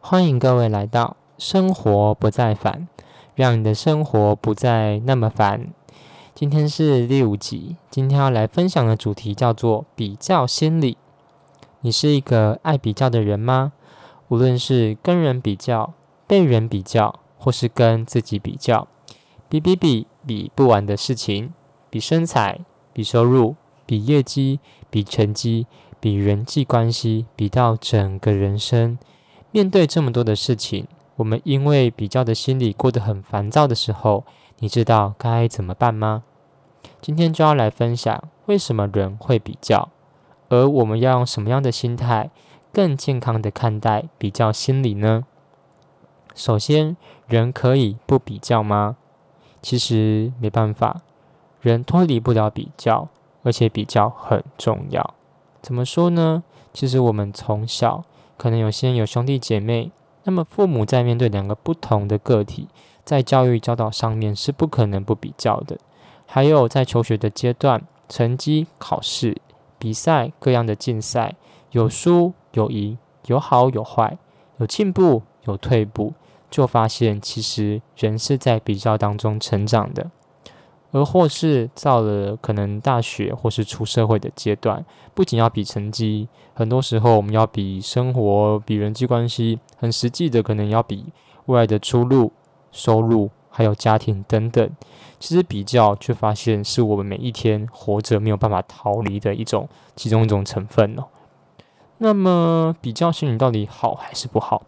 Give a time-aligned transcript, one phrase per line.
[0.00, 2.88] 欢迎各位来到生活不再烦，
[3.34, 5.68] 让你的生活不再那么烦。
[6.34, 10.96] 今天是第五集，今天要来分享的主题叫做比较心理。
[11.80, 13.72] 你是一个爱比较的人吗？
[14.28, 15.92] 无论是跟人比较、
[16.26, 18.88] 被人比较，或是跟自己比较，
[19.48, 21.52] 比比比比不完的事情，
[21.90, 22.60] 比身材、
[22.92, 25.66] 比收入、比业绩、比成绩、
[26.00, 28.96] 比人际关系，比到整个人生。
[29.50, 30.86] 面对这么多的事情，
[31.16, 34.24] 我们因为比较的心理过得很烦躁的时候，
[34.58, 36.22] 你知道该怎么办吗？
[37.00, 39.88] 今天就要来分享为什么人会比较，
[40.50, 42.30] 而我们要用什么样的心态
[42.72, 45.24] 更健康的看待比较心理呢？
[46.34, 48.96] 首先，人可以不比较吗？
[49.62, 51.00] 其实没办法，
[51.62, 53.08] 人脱离不了比较，
[53.42, 55.14] 而且比较很重要。
[55.62, 56.44] 怎么说呢？
[56.74, 58.04] 其实我们从小。
[58.38, 59.90] 可能有些人有兄弟姐妹，
[60.22, 62.68] 那么父母在面对两个不同的个体，
[63.04, 65.76] 在教育教导上面是不可能不比较的。
[66.24, 69.36] 还有在求学的阶段，成绩、考试、
[69.78, 71.34] 比赛各样的竞赛，
[71.72, 72.96] 有输有赢，
[73.26, 74.16] 有好有坏，
[74.58, 76.14] 有进步有退步，
[76.48, 80.10] 就发现其实人是在比较当中成长的。
[80.90, 91.12] 而或是到了可能大学或是出社会的阶段，不仅要比成绩，很多时候我们要比生活、比人际关系，很实际的可能要比
[91.46, 92.32] 未来的出路、
[92.72, 94.70] 收入，还有家庭等等。
[95.18, 101.04] 其实比较却发现是我们每一天活着没有办法逃离的一种其中一种成分哦。
[101.98, 104.62] 那么比较心理到底好还是不好？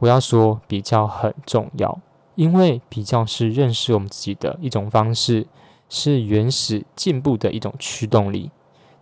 [0.00, 1.98] 我要说比较很重要。
[2.36, 5.48] 因为比较是认识我们自己的一种方式，
[5.88, 8.52] 是原始进步的一种驱动力。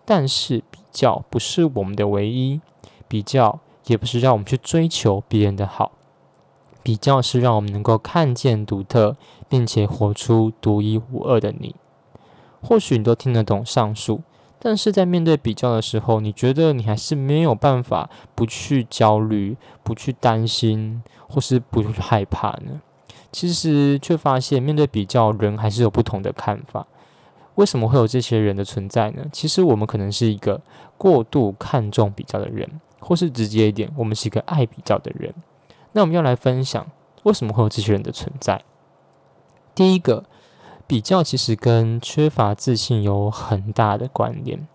[0.06, 2.60] 但是比较不是我们的唯一，
[3.08, 5.92] 比较也不是让我们去追求别人的好，
[6.82, 9.16] 比较是让我们能够看见独特，
[9.48, 11.74] 并且活出独一无二的你。
[12.62, 14.22] 或许你都听得懂上述，
[14.58, 22.82] 但是在面对比较的时候，你觉得你还是没有办法不去焦虑、不去担心，或是不去害怕呢？
[23.34, 26.86] 其实却发现，面对比较，人还是有不同的看法。
[27.56, 29.26] 为什么会有这些人的存在呢？
[29.32, 30.60] 其实我们可能是一个
[30.96, 35.34] 过度看重比较的人，或是直接一点，我们是一个爱比较的人。
[35.90, 36.86] 那我们要来分享，
[37.24, 38.62] 为什么会有这些人的存在？
[39.74, 40.24] 第一个，
[40.86, 44.68] 比较其实跟缺乏自信有很大的关联。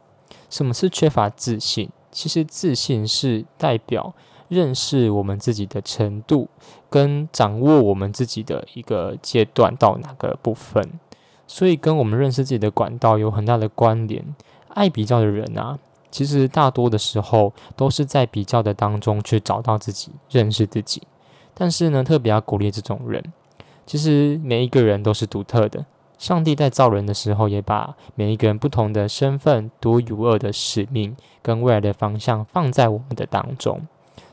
[0.50, 1.90] 什么是缺乏自信？
[2.12, 4.14] 其实自信是代表。
[4.50, 6.50] 认识我们自己的程度，
[6.90, 11.00] 跟掌握我们自己的一个阶段到哪个部分，
[11.48, 14.26] 所以跟我们认识自己的管道有很大的关联。
[14.70, 15.80] 爱比较的人啊，
[16.12, 21.04] 其实大多的时候都是在比较的当中去找到自己，认识自己。
[21.54, 23.24] 但是呢，特别要鼓励这种人，
[23.86, 25.86] 其实每一个人都是独特的。
[26.18, 33.88] 上帝在造人的时候，也把每一个人不同的身份、独一无二的使命跟未来的方向放在我们的当中。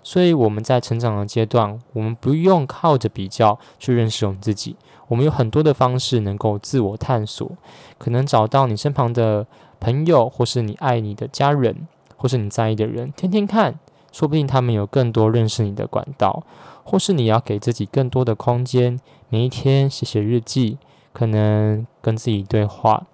[0.06, 4.76] 所以我们在成长的阶段，我们不用靠着比较去认识我们自己。
[5.08, 7.50] 我们有很多的方式能够自我探索，
[7.98, 9.44] 可能找到你身旁的
[9.80, 13.80] 朋友，或是你爱你的家人，或是你在意的人，天天看，
[14.12, 16.44] 说不定他们有更多认识你的管道。
[16.84, 20.78] 或是你要给自己更多的空间，每一天写写日记，
[21.12, 23.08] 可能跟自己对话，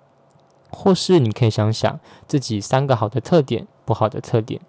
[0.71, 1.99] 或是你可以想想
[2.29, 4.61] 自己三个好的特点，不好的特点。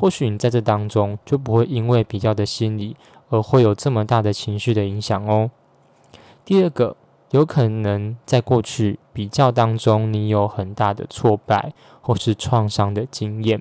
[0.00, 2.96] 或许你在这当中就不会因为比较的心理
[3.28, 5.50] 而会有这么大的情绪的影响哦。
[6.42, 6.96] 第二个，
[7.32, 13.60] 有可能在过去比较当中，你有很大的挫败或是创伤的经验，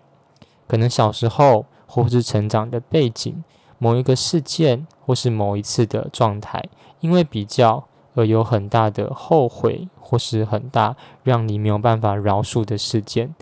[0.66, 3.44] 可能小时候或是成长的背景，
[3.78, 6.64] 某一个事件或是某一次的状态，
[7.02, 7.86] 因为比较
[8.16, 13.36] 而有很大的后悔或是很大让你没有办法饶恕的事件。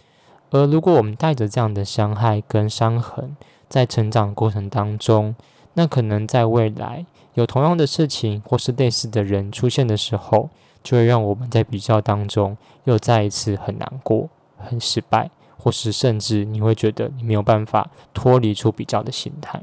[0.49, 3.35] 而如果我们带着这样的伤害跟伤痕，
[3.67, 5.35] 在成长过程当中，
[5.73, 10.49] 那可能在未来有同样的事情或是类似的人出现的时候，
[10.81, 19.61] 就会让我们在比较当中又再一次很难过、很失败，或是甚至你会觉得你没有办法脱离出比较的心态。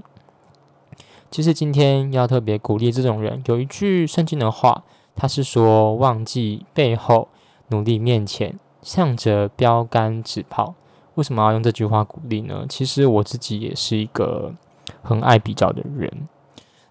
[1.31, 4.85] 其实今天要特别鼓励这种人，有一句圣经的话，
[5.17, 7.29] 他是说：“忘记背后，
[7.69, 10.75] 努力面前。”向着标杆直跑，
[11.15, 12.65] 为什么要用这句话鼓励呢？
[12.69, 14.53] 其实我自己也是一个
[15.03, 16.29] 很爱比较的人。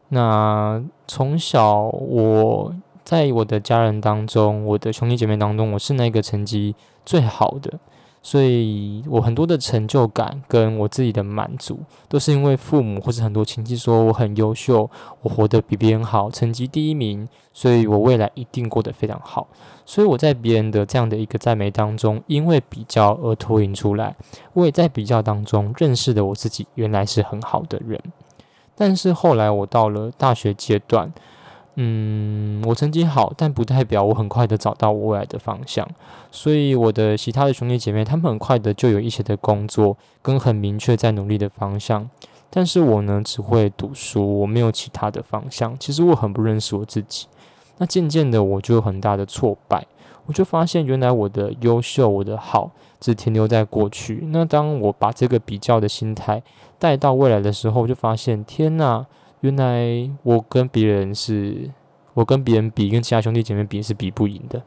[0.09, 6.75] 那从小我在我的家人当中，我的兄弟姐妹当中，我是那个成绩
[7.05, 7.79] 最好的，
[8.25, 11.77] 所以我很多的成就感跟我自己的满足，
[12.07, 14.89] 都是因为父母或者很多亲戚说我很优秀，
[15.21, 19.45] 我活得比别人好，成绩第一名，所以我未来一定过得非常好。
[19.85, 24.15] 所以我在别人的这样的一个赞美当中，因为比较而脱颖出来。
[24.53, 28.01] 我也在比较当中认识了我自己，原来是很好的人。
[28.73, 31.11] 但是后来我到了大学阶段。
[31.75, 35.87] 嗯，我成绩好，但不代表我很快的找到我未来的方向。
[36.29, 42.07] 所以我的其他的兄弟姐妹，他们很快的就有一些的工作跟很明确在努力的方向。
[42.51, 45.75] 但是我呢，只会读书，我没有其他的方向。
[45.79, 47.25] 其实我很不认识我自己。
[47.79, 49.83] 那渐渐的，我就有很大的挫败。
[50.27, 54.23] 我就发现，原来我的优秀，我的好，只停留在过去。
[54.31, 56.43] 那当我把这个比较的心态
[56.77, 59.07] 带到未来的时候，就发现，天哪！
[59.43, 61.69] 原来我跟别人是，
[62.13, 64.63] 我跟别人比，跟其他兄弟姐妹比是比不赢的。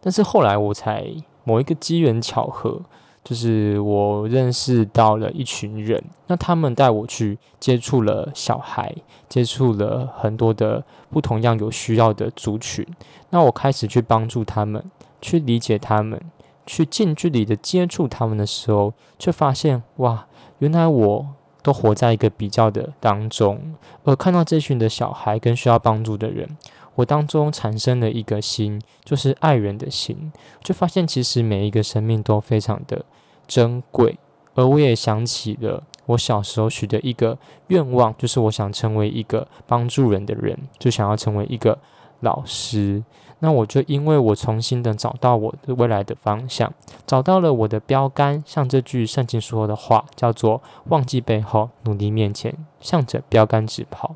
[0.00, 1.06] 但是后来我才
[1.44, 2.80] 某一个机缘巧合，
[3.22, 8.94] 就是我认识到了一群人，那他们带我去接触了小孩，
[9.28, 12.86] 接触了很多的不同样有需要的族群。
[13.28, 14.82] 那我开始去帮助他们，
[15.20, 16.18] 去理解他们，
[16.64, 20.26] 去近距离的接触他们的时候，却发现哇，
[20.60, 21.26] 原来我。
[21.62, 23.74] 都活在一个比较的当中，
[24.04, 26.56] 而看到这群的小孩跟需要帮助的人，
[26.94, 33.04] 我当中产生了一个心，就是爱人的心，就发现其实每一个生命都非常的
[33.46, 34.18] 珍贵。
[34.54, 41.78] 而我也想起了我小时候许的一个愿望，就是我想成为一个帮助人的人，就想要成为一个
[42.20, 43.02] 老师。
[43.40, 46.72] 那我就因为我重新的找到我的未来的方向，
[47.06, 54.14] 找到了我的标杆，像这句圣经说的话，叫做“忘记背后，努力面前，向着标杆直跑”。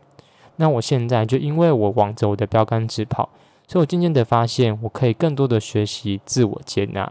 [0.57, 3.31] 那我现在就因为我往着我的标杆直跑，
[3.67, 7.11] 所以我渐渐的发现，我可以更多的学习自我接纳，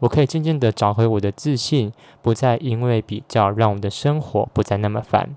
[0.00, 1.92] 我可以渐渐的找回我的自信，
[2.22, 5.36] 不再因为比较让我的生活不再那么烦。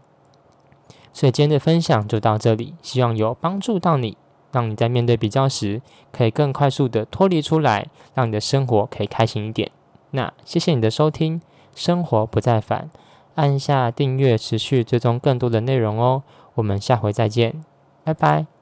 [1.12, 4.18] 所以今天的分享就到这里，希望有帮助到你。
[4.54, 5.82] 让你在面对比较时，
[6.14, 9.70] 可以更快速的脱离出来，让你的生活可以开心一点。
[10.12, 11.42] 那谢谢你的收听，
[11.76, 12.90] 生活不再烦，
[13.36, 16.24] 按下订阅，持续追踪更多的内容哦。
[16.54, 17.66] 我们下回再见，
[18.04, 18.53] 拜拜。